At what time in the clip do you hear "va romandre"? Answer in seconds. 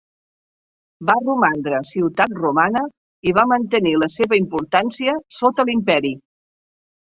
1.09-1.81